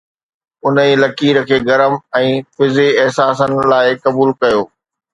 انهي 0.69 0.93
لڪير 1.01 1.39
کي 1.51 1.59
گرم 1.69 1.99
۽ 2.23 2.33
فزي 2.57 2.89
احساسن 3.05 3.57
لاءِ 3.75 3.97
قبول 4.05 4.39
ڪيو 4.43 4.69